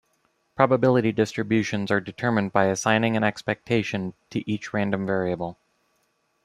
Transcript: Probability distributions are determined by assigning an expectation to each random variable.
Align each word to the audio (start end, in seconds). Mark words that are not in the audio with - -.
Probability 0.55 1.11
distributions 1.11 1.91
are 1.91 2.01
determined 2.01 2.51
by 2.51 2.65
assigning 2.65 3.15
an 3.15 3.23
expectation 3.23 4.15
to 4.31 4.49
each 4.51 4.73
random 4.73 5.05
variable. 5.05 5.59